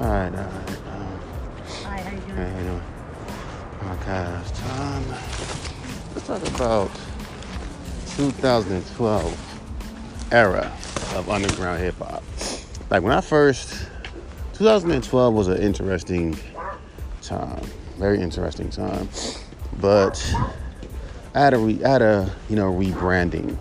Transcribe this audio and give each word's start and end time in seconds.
All 0.00 0.06
right, 0.06 0.34
all 0.34 0.42
right. 0.44 0.70
Um, 0.86 1.20
Hi, 1.84 2.00
how 2.00 2.10
you 2.10 2.20
doing? 2.20 2.34
Hey, 2.34 2.48
how 2.48 2.58
you 2.58 2.64
doing? 2.64 2.82
Podcast 3.80 4.58
time. 4.58 5.06
Let's 6.14 6.26
talk 6.26 6.42
about 6.54 6.90
2012 8.16 10.28
era 10.32 10.72
of 11.16 11.28
underground 11.28 11.82
hip 11.82 11.98
hop. 11.98 12.22
Like 12.88 13.02
when 13.02 13.12
I 13.12 13.20
first, 13.20 13.88
2012 14.54 15.34
was 15.34 15.48
an 15.48 15.58
interesting 15.58 16.34
time, 17.20 17.62
very 17.98 18.22
interesting 18.22 18.70
time. 18.70 19.06
But 19.82 20.18
I 21.34 21.40
had 21.40 21.52
a, 21.52 21.58
re, 21.58 21.84
I 21.84 21.88
had 21.90 22.00
a 22.00 22.34
you 22.48 22.56
know 22.56 22.72
rebranding, 22.72 23.54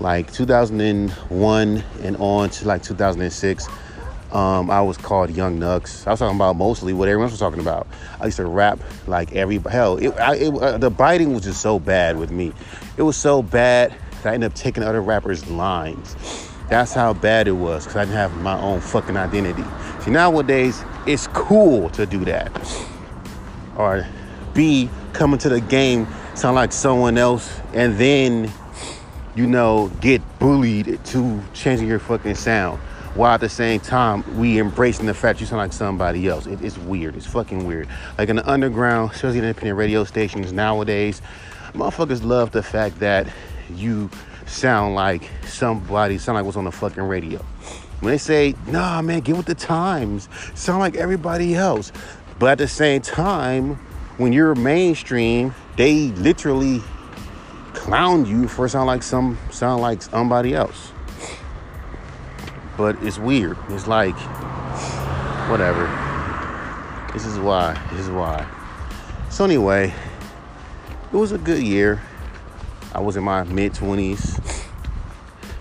like 0.00 0.32
2001 0.32 1.84
and 2.02 2.16
on 2.16 2.50
to 2.50 2.66
like 2.66 2.82
2006. 2.82 3.68
Um, 4.32 4.70
I 4.70 4.80
was 4.80 4.96
called 4.96 5.30
Young 5.30 5.58
Nux. 5.58 6.06
I 6.06 6.10
was 6.10 6.20
talking 6.20 6.36
about 6.36 6.56
mostly 6.56 6.94
what 6.94 7.06
everyone 7.06 7.30
was 7.30 7.38
talking 7.38 7.60
about. 7.60 7.86
I 8.18 8.26
used 8.26 8.38
to 8.38 8.46
rap 8.46 8.80
like 9.06 9.32
every 9.34 9.58
hell. 9.58 9.98
It, 9.98 10.08
I, 10.18 10.36
it, 10.36 10.54
uh, 10.54 10.78
the 10.78 10.88
biting 10.88 11.34
was 11.34 11.42
just 11.44 11.60
so 11.60 11.78
bad 11.78 12.16
with 12.16 12.30
me. 12.30 12.52
It 12.96 13.02
was 13.02 13.16
so 13.16 13.42
bad 13.42 13.94
that 14.22 14.30
I 14.30 14.34
ended 14.34 14.50
up 14.50 14.54
taking 14.54 14.84
other 14.84 15.02
rappers' 15.02 15.46
lines. 15.50 16.16
That's 16.70 16.94
how 16.94 17.12
bad 17.12 17.46
it 17.46 17.52
was 17.52 17.84
because 17.84 17.96
I 17.96 18.04
didn't 18.06 18.16
have 18.16 18.34
my 18.38 18.58
own 18.58 18.80
fucking 18.80 19.18
identity. 19.18 19.64
See, 20.00 20.10
nowadays 20.10 20.82
it's 21.06 21.26
cool 21.26 21.90
to 21.90 22.06
do 22.06 22.24
that. 22.24 22.50
Or 23.76 24.06
B, 24.54 24.88
coming 25.12 25.38
to 25.40 25.50
the 25.50 25.60
game 25.60 26.06
sound 26.34 26.54
like 26.54 26.72
someone 26.72 27.18
else, 27.18 27.60
and 27.74 27.98
then 27.98 28.50
you 29.34 29.46
know 29.46 29.90
get 30.00 30.22
bullied 30.38 31.04
to 31.04 31.42
changing 31.52 31.86
your 31.86 31.98
fucking 31.98 32.34
sound 32.34 32.80
while 33.14 33.34
at 33.34 33.40
the 33.40 33.48
same 33.48 33.80
time 33.80 34.38
we 34.38 34.58
embracing 34.58 35.06
the 35.06 35.14
fact 35.14 35.40
you 35.40 35.46
sound 35.46 35.58
like 35.58 35.72
somebody 35.72 36.28
else. 36.28 36.46
It, 36.46 36.62
it's 36.62 36.78
weird. 36.78 37.14
It's 37.16 37.26
fucking 37.26 37.66
weird. 37.66 37.88
Like 38.16 38.28
in 38.28 38.36
the 38.36 38.50
underground, 38.50 39.12
especially 39.12 39.38
independent 39.38 39.76
radio 39.76 40.04
stations 40.04 40.52
nowadays, 40.52 41.20
motherfuckers 41.72 42.24
love 42.24 42.52
the 42.52 42.62
fact 42.62 43.00
that 43.00 43.26
you 43.74 44.10
sound 44.46 44.94
like 44.94 45.28
somebody, 45.46 46.18
sound 46.18 46.36
like 46.36 46.44
what's 46.44 46.56
on 46.56 46.64
the 46.64 46.72
fucking 46.72 47.02
radio. 47.02 47.38
When 48.00 48.12
they 48.12 48.18
say, 48.18 48.54
nah, 48.66 49.00
man, 49.02 49.20
get 49.20 49.36
with 49.36 49.46
the 49.46 49.54
times, 49.54 50.28
sound 50.54 50.80
like 50.80 50.96
everybody 50.96 51.54
else. 51.54 51.92
But 52.38 52.52
at 52.52 52.58
the 52.58 52.68
same 52.68 53.02
time, 53.02 53.76
when 54.16 54.32
you're 54.32 54.54
mainstream, 54.54 55.54
they 55.76 56.08
literally 56.08 56.82
clown 57.74 58.26
you 58.26 58.48
for 58.48 58.68
sound 58.68 58.86
like 58.86 59.02
some 59.02 59.38
sound 59.50 59.80
like 59.80 60.02
somebody 60.02 60.54
else 60.54 60.92
but 62.76 62.96
it's 63.02 63.18
weird. 63.18 63.56
It's 63.68 63.86
like, 63.86 64.16
whatever. 65.48 65.86
This 67.12 67.26
is 67.26 67.38
why. 67.38 67.80
This 67.90 68.00
is 68.00 68.10
why. 68.10 68.46
So, 69.30 69.44
anyway, 69.44 69.92
it 71.12 71.16
was 71.16 71.32
a 71.32 71.38
good 71.38 71.62
year. 71.62 72.00
I 72.94 73.00
was 73.00 73.16
in 73.16 73.24
my 73.24 73.44
mid 73.44 73.72
20s, 73.72 74.66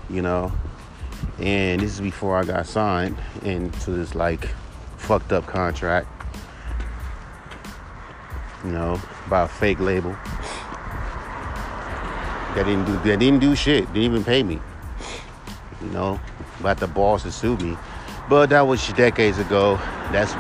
you 0.10 0.22
know, 0.22 0.52
and 1.40 1.82
this 1.82 1.94
is 1.94 2.02
before 2.02 2.38
I 2.38 2.44
got 2.44 2.68
signed 2.68 3.18
into 3.44 3.92
this 3.92 4.16
like 4.16 4.50
fucked 4.98 5.32
up 5.32 5.48
contract, 5.48 6.08
you 8.66 8.72
know, 8.72 9.00
by 9.30 9.44
a 9.44 9.48
fake 9.48 9.80
label. 9.80 10.12
That 12.54 12.66
didn't 12.66 12.86
do 12.86 13.00
that 13.10 13.20
didn't 13.20 13.40
do 13.40 13.56
shit. 13.56 13.86
Didn't 13.88 14.04
even 14.04 14.24
pay 14.26 14.44
me. 14.44 14.60
You 15.82 15.90
know, 15.90 16.20
about 16.62 16.78
the 16.78 16.88
boss 16.88 17.24
to 17.24 17.32
sue 17.32 17.58
me. 17.58 17.78
But 18.30 18.50
that 18.52 18.62
was 18.62 18.88
decades 18.94 19.38
ago. 19.38 19.76
That's 20.12 20.34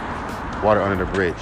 water 0.63 0.81
under 0.81 1.03
the 1.05 1.11
bridge. 1.11 1.35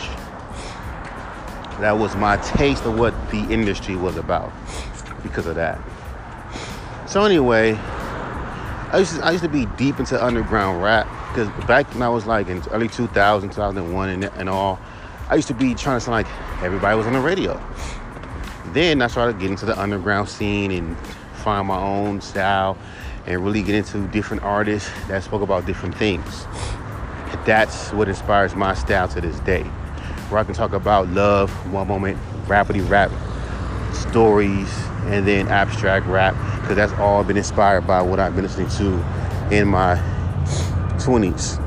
That 1.79 1.97
was 1.97 2.15
my 2.15 2.37
taste 2.37 2.83
of 2.85 2.97
what 2.97 3.13
the 3.31 3.39
industry 3.51 3.95
was 3.95 4.17
about 4.17 4.51
because 5.21 5.45
of 5.45 5.55
that. 5.55 5.79
So 7.07 7.23
anyway, 7.23 7.73
I 7.73 8.97
used 8.99 9.15
to, 9.15 9.25
I 9.25 9.31
used 9.31 9.43
to 9.43 9.49
be 9.49 9.65
deep 9.77 9.99
into 9.99 10.23
underground 10.23 10.81
rap 10.81 11.07
because 11.29 11.47
back 11.65 11.91
when 11.93 12.01
I 12.01 12.09
was 12.09 12.25
like 12.25 12.47
in 12.47 12.61
early 12.71 12.87
2000, 12.87 13.49
2001 13.49 14.09
and, 14.09 14.23
and 14.25 14.49
all, 14.49 14.79
I 15.29 15.35
used 15.35 15.47
to 15.49 15.53
be 15.53 15.75
trying 15.75 15.97
to 15.97 16.01
sound 16.01 16.13
like 16.13 16.63
everybody 16.63 16.97
was 16.97 17.05
on 17.05 17.13
the 17.13 17.19
radio. 17.19 17.61
Then 18.73 19.01
I 19.01 19.07
started 19.07 19.39
getting 19.39 19.55
to 19.57 19.65
the 19.65 19.79
underground 19.79 20.29
scene 20.29 20.71
and 20.71 20.97
find 21.35 21.67
my 21.67 21.79
own 21.79 22.21
style 22.21 22.77
and 23.29 23.45
really 23.45 23.61
get 23.61 23.75
into 23.75 24.05
different 24.07 24.41
artists 24.43 24.89
that 25.07 25.23
spoke 25.23 25.43
about 25.43 25.65
different 25.67 25.95
things. 25.95 26.45
That's 27.45 27.93
what 27.93 28.09
inspires 28.09 28.55
my 28.55 28.73
style 28.73 29.07
to 29.09 29.21
this 29.21 29.39
day. 29.41 29.61
Where 30.29 30.41
I 30.41 30.43
can 30.43 30.55
talk 30.55 30.73
about 30.73 31.07
love 31.09 31.51
one 31.71 31.87
moment, 31.87 32.17
rapidly 32.47 32.81
rap 32.81 33.11
stories, 33.93 34.67
and 35.05 35.27
then 35.27 35.47
abstract 35.47 36.07
rap, 36.07 36.33
because 36.61 36.75
that's 36.75 36.93
all 36.93 37.23
been 37.23 37.37
inspired 37.37 37.85
by 37.85 38.01
what 38.01 38.19
I've 38.19 38.35
been 38.35 38.45
listening 38.45 38.69
to 38.69 38.93
in 39.55 39.67
my 39.67 39.95
20s. 40.97 41.57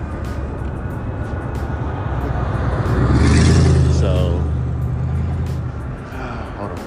So, 4.00 4.38
hold 6.58 6.70
on. 6.72 6.78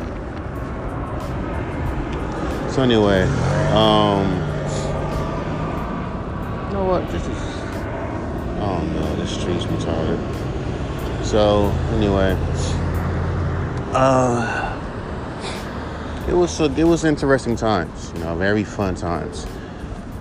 So 2.72 2.82
anyway, 2.82 3.24
um? 3.72 4.45
This 7.16 7.28
is. 7.28 7.38
Oh 8.60 8.84
no, 8.94 9.16
this 9.16 9.40
street's 9.40 9.64
retarded. 9.64 10.20
So 11.24 11.70
anyway, 11.94 12.36
uh, 13.94 14.76
it 16.28 16.34
was 16.34 16.60
it 16.60 16.84
was 16.84 17.06
interesting 17.06 17.56
times. 17.56 18.12
You 18.16 18.20
know, 18.20 18.36
very 18.36 18.66
fun 18.66 18.96
times. 18.96 19.48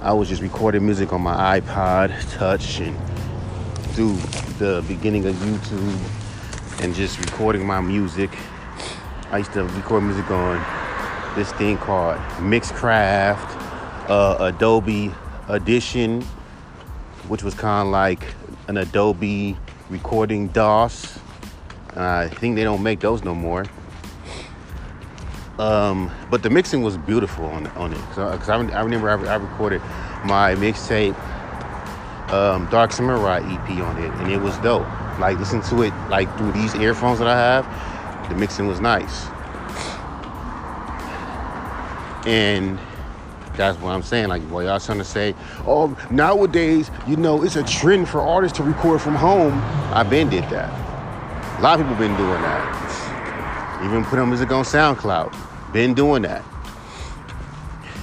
I 0.02 0.12
was 0.12 0.28
just 0.28 0.40
recording 0.40 0.84
music 0.84 1.12
on 1.12 1.20
my 1.20 1.58
iPod 1.58 2.14
Touch 2.36 2.78
and 2.78 2.96
through 3.94 4.14
the 4.60 4.84
beginning 4.86 5.26
of 5.26 5.34
YouTube 5.34 6.80
and 6.80 6.94
just 6.94 7.18
recording 7.18 7.66
my 7.66 7.80
music. 7.80 8.30
I 9.32 9.38
used 9.38 9.52
to 9.54 9.64
record 9.64 10.04
music 10.04 10.30
on 10.30 10.64
this 11.34 11.50
thing 11.54 11.76
called 11.76 12.18
Mixcraft, 12.38 13.50
uh, 14.08 14.36
Adobe 14.38 15.12
Audition, 15.48 16.24
which 17.28 17.42
was 17.42 17.54
kind 17.54 17.86
of 17.86 17.92
like 17.92 18.24
an 18.68 18.76
Adobe 18.76 19.56
recording 19.90 20.48
DOS. 20.48 21.18
Uh, 21.96 22.00
I 22.00 22.28
think 22.28 22.56
they 22.56 22.64
don't 22.64 22.82
make 22.82 23.00
those 23.00 23.22
no 23.22 23.34
more. 23.34 23.64
Um, 25.58 26.10
but 26.30 26.42
the 26.42 26.50
mixing 26.50 26.82
was 26.82 26.96
beautiful 26.96 27.44
on, 27.44 27.68
on 27.68 27.92
it 27.92 28.00
because 28.08 28.48
I, 28.48 28.56
I, 28.56 28.82
remember 28.82 29.08
I, 29.08 29.34
I 29.34 29.36
recorded 29.36 29.80
my 30.24 30.56
mixtape 30.56 31.16
um, 32.32 32.66
Dark 32.70 32.90
Samurai 32.90 33.38
EP 33.38 33.70
on 33.80 34.02
it, 34.02 34.10
and 34.14 34.32
it 34.32 34.38
was 34.38 34.56
dope. 34.58 34.86
Like 35.20 35.38
listen 35.38 35.62
to 35.62 35.82
it 35.82 35.94
like 36.08 36.34
through 36.36 36.52
these 36.52 36.74
earphones 36.74 37.20
that 37.20 37.28
I 37.28 37.36
have. 37.36 38.28
The 38.28 38.34
mixing 38.34 38.66
was 38.66 38.80
nice, 38.80 39.26
and 42.26 42.80
that's 43.56 43.78
what 43.80 43.90
I'm 43.90 44.02
saying. 44.02 44.28
Like, 44.28 44.48
boy, 44.48 44.64
y'all 44.64 44.80
trying 44.80 44.98
to 44.98 45.04
say, 45.04 45.34
oh, 45.66 45.96
nowadays, 46.10 46.90
you 47.06 47.16
know, 47.16 47.42
it's 47.42 47.56
a 47.56 47.62
trend 47.62 48.08
for 48.08 48.20
artists 48.20 48.56
to 48.58 48.64
record 48.64 49.00
from 49.00 49.14
home. 49.14 49.60
I've 49.92 50.10
been 50.10 50.28
did 50.28 50.44
that. 50.50 50.70
A 51.58 51.62
lot 51.62 51.78
of 51.78 51.86
people 51.86 51.98
been 51.98 52.16
doing 52.16 52.42
that. 52.42 53.82
Even 53.84 54.04
put 54.04 54.18
on 54.18 54.28
music 54.28 54.50
on 54.50 54.64
SoundCloud. 54.64 55.72
Been 55.72 55.94
doing 55.94 56.22
that. 56.22 56.44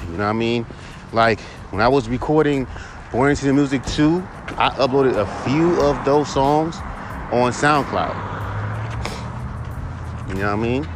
You 0.09 0.17
know 0.17 0.23
what 0.25 0.29
I 0.29 0.33
mean? 0.33 0.65
Like 1.13 1.39
when 1.71 1.81
I 1.81 1.87
was 1.87 2.07
recording 2.07 2.67
Born 3.11 3.31
Into 3.31 3.45
the 3.45 3.53
Music 3.53 3.85
2, 3.85 4.23
I 4.57 4.69
uploaded 4.71 5.15
a 5.15 5.25
few 5.43 5.81
of 5.81 6.03
those 6.05 6.31
songs 6.31 6.75
on 7.31 7.51
SoundCloud. 7.51 8.29
You 10.29 10.35
know 10.35 10.45
what 10.45 10.53
I 10.53 10.55
mean? 10.55 10.87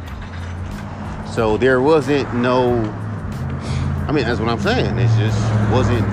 So 1.32 1.56
there 1.58 1.82
wasn't 1.82 2.32
no 2.34 2.82
I 4.06 4.12
mean 4.12 4.24
that's 4.24 4.38
what 4.38 4.48
I'm 4.48 4.60
saying. 4.60 4.98
It 4.98 5.08
just 5.18 5.40
wasn't 5.72 6.04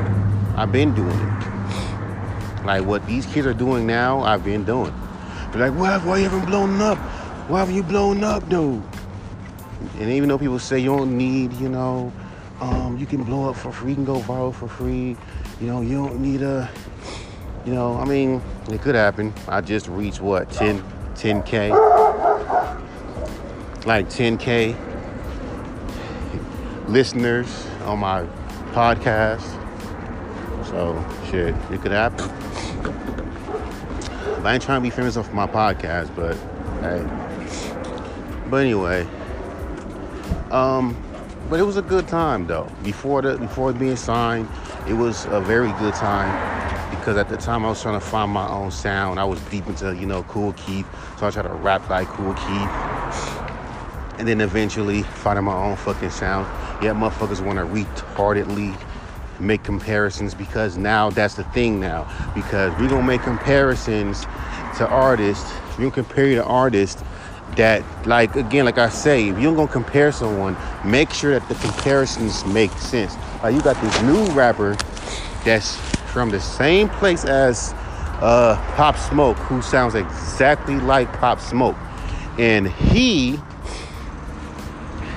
I've 0.56 0.72
been 0.72 0.94
doing 0.96 1.10
it. 1.10 2.66
Like 2.66 2.86
what 2.86 3.06
these 3.06 3.26
kids 3.26 3.46
are 3.46 3.54
doing 3.54 3.86
now, 3.86 4.22
I've 4.22 4.44
been 4.44 4.64
doing. 4.64 4.94
They're 5.52 5.70
like, 5.70 5.80
why, 5.80 5.98
why 6.00 6.18
you 6.18 6.30
haven't 6.30 6.46
blown 6.46 6.80
up? 6.82 6.98
Why 7.50 7.60
haven't 7.60 7.76
you 7.76 7.84
blown 7.84 8.24
up, 8.24 8.48
dude? 8.50 8.82
And 10.00 10.10
even 10.10 10.30
though 10.30 10.38
people 10.38 10.60
say 10.60 10.80
you 10.80 10.96
don't 10.96 11.18
need, 11.18 11.54
you 11.54 11.70
know, 11.70 12.14
um, 12.62 12.98
you 12.98 13.06
can 13.06 13.24
blow 13.24 13.50
up 13.50 13.58
for 13.58 13.72
free, 13.72 13.90
you 13.90 13.96
can 13.96 14.06
go 14.06 14.20
viral 14.20 14.54
for 14.54 14.68
free, 14.68 15.18
you 15.60 15.68
know, 15.68 15.82
you 15.82 15.96
don't 15.96 16.20
need 16.20 16.42
a, 16.42 16.70
you 17.66 17.74
know, 17.74 17.98
I 17.98 18.06
mean, 18.06 18.42
it 18.70 18.82
could 18.82 18.96
happen. 18.96 19.34
I 19.48 19.62
just 19.62 19.88
reached 19.88 20.22
what, 20.22 20.50
10, 20.52 20.82
10K? 21.16 21.72
Like 23.86 24.08
10K 24.08 24.93
listeners 26.88 27.68
on 27.84 28.00
my 28.00 28.26
podcast. 28.72 29.42
So, 30.68 31.06
shit, 31.30 31.56
it 31.72 31.82
could 31.82 31.92
happen. 31.92 32.30
I 34.46 34.56
ain't 34.56 34.64
trying 34.64 34.82
to 34.82 34.84
be 34.84 34.90
famous 34.90 35.16
off 35.16 35.32
my 35.32 35.48
podcast, 35.48 36.14
but 36.16 36.36
hey. 36.82 38.50
But 38.50 38.58
anyway, 38.58 39.08
um, 40.52 40.98
but 41.50 41.60
it 41.60 41.64
was 41.64 41.78
a 41.78 41.82
good 41.82 42.08
time 42.08 42.46
though. 42.48 42.70
Before 42.84 43.22
the 43.22 43.38
before 43.38 43.72
being 43.72 43.96
signed, 43.96 44.50
it 44.88 44.94
was 44.94 45.26
a 45.26 45.40
very 45.40 45.72
good 45.80 45.94
time 45.94 46.54
because 46.92 47.16
at 47.18 47.30
the 47.30 47.38
time 47.38 47.66
I 47.66 47.70
was 47.70 47.82
trying 47.82 48.00
to 48.00 48.06
find 48.06 48.32
my 48.32 48.48
own 48.48 48.70
sound. 48.70 49.20
I 49.20 49.24
was 49.24 49.40
deep 49.44 49.66
into 49.68 49.96
you 49.96 50.06
know 50.06 50.24
Kool 50.24 50.54
Keith, 50.54 50.88
so 51.18 51.28
I 51.28 51.32
tried 51.32 51.44
to 51.44 51.54
rap 51.54 51.90
like 51.90 52.08
Kool 52.08 52.34
Keith, 52.34 54.20
and 54.20 54.28
then 54.28 54.42
eventually 54.42 55.04
finding 55.04 55.46
my 55.46 55.56
own 55.56 55.78
fucking 55.78 56.10
sound. 56.10 56.48
Yeah, 56.84 56.92
motherfuckers 56.92 57.40
want 57.40 57.60
to 57.60 57.66
retardedly 57.66 58.78
make 59.40 59.64
comparisons 59.64 60.34
because 60.34 60.76
now 60.78 61.10
that's 61.10 61.36
the 61.36 61.46
thing 61.46 61.80
now. 61.80 62.06
Because 62.36 62.78
we're 62.78 62.90
gonna 62.90 63.08
make 63.08 63.22
comparisons 63.22 64.24
to 64.78 64.88
artists. 64.90 65.50
Gonna 65.78 65.92
compare 65.92 66.28
you 66.28 66.36
to 66.36 66.44
artists 66.44 67.02
that 67.56 67.84
like 68.06 68.36
again 68.36 68.66
like 68.66 68.80
i 68.80 68.90
say 68.90 69.30
if 69.30 69.40
you're 69.40 69.56
gonna 69.56 69.72
compare 69.72 70.12
someone 70.12 70.58
make 70.84 71.12
sure 71.12 71.38
that 71.40 71.48
the 71.48 71.56
comparisons 71.56 72.46
make 72.48 72.72
sense. 72.72 73.16
Like 73.42 73.56
you 73.56 73.62
got 73.62 73.82
this 73.82 74.02
new 74.02 74.26
rapper 74.34 74.76
that's 75.46 75.78
from 76.12 76.32
the 76.32 76.42
same 76.42 76.90
place 76.90 77.24
as 77.24 77.74
uh, 78.20 78.62
pop 78.76 78.98
smoke 78.98 79.38
who 79.38 79.62
sounds 79.62 79.96
exactly 79.96 80.76
like 80.82 81.12
pop 81.14 81.40
smoke. 81.40 81.78
And 82.38 82.68
he 82.68 83.40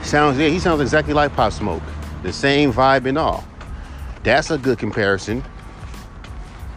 sounds 0.07 0.39
yeah 0.39 0.49
he 0.49 0.59
sounds 0.59 0.81
exactly 0.81 1.13
like 1.13 1.35
pop 1.35 1.53
smoke. 1.53 1.83
The 2.23 2.33
same 2.33 2.73
vibe 2.73 3.07
and 3.07 3.19
all. 3.19 3.45
That's 4.23 4.51
a 4.51 4.59
good 4.59 4.79
comparison. 4.79 5.45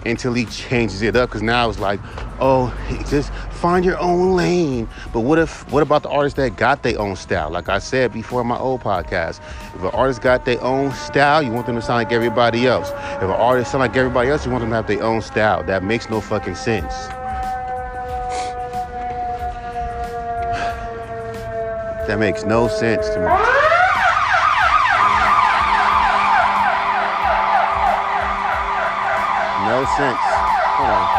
Until 0.06 0.34
he 0.34 0.46
changes 0.46 1.02
it 1.02 1.16
up 1.16 1.30
because 1.30 1.42
now 1.42 1.70
it's 1.70 1.80
like 1.80 2.00
oh 2.40 2.74
just 3.10 3.34
find 3.52 3.84
your 3.84 4.00
own 4.00 4.36
lane. 4.36 4.88
But 5.14 5.22
what 5.22 5.40
if 5.40 5.70
what 5.72 5.84
about 5.84 6.04
the 6.04 6.10
artists 6.10 6.38
that 6.38 6.56
got 6.56 6.84
their 6.84 7.00
own 7.00 7.16
style? 7.16 7.50
Like 7.50 7.70
i 7.70 7.80
said 7.80 8.14
before 8.14 8.42
in 8.42 8.48
my 8.48 8.58
old 8.58 8.82
podcast 8.82 9.40
if 9.76 9.82
an 9.82 9.88
artist 9.88 10.22
got 10.22 10.46
their 10.46 10.62
own 10.64 10.92
style 10.94 11.44
you 11.44 11.52
want 11.52 11.66
them 11.66 11.76
to 11.76 11.82
sound 11.82 11.98
like 11.98 12.12
everybody 12.12 12.68
else. 12.68 12.90
If 12.90 13.24
an 13.24 13.32
artist 13.32 13.72
sound 13.72 13.82
like 13.82 13.96
everybody 13.96 14.30
else 14.30 14.46
you 14.46 14.52
want 14.52 14.62
them 14.62 14.70
to 14.70 14.76
have 14.76 14.88
their 14.88 15.04
own 15.04 15.22
style. 15.22 15.64
That 15.64 15.84
makes 15.84 16.10
no 16.10 16.22
fucking 16.22 16.56
sense 16.56 17.10
that 22.10 22.18
makes 22.18 22.44
no 22.44 22.68
sense 22.68 23.08
to 23.10 23.20
me 23.20 23.60
no 29.70 29.86
sense. 29.96 30.18
Hold 30.20 30.90
on. 30.90 31.19